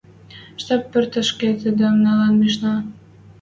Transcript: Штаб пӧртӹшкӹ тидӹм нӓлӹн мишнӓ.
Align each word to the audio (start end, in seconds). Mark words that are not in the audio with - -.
Штаб 0.61 0.81
пӧртӹшкӹ 0.91 1.49
тидӹм 1.61 1.95
нӓлӹн 2.03 2.33
мишнӓ. 2.41 2.75